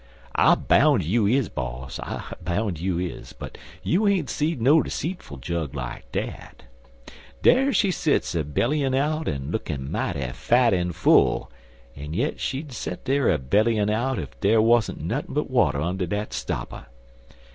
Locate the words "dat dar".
6.11-7.71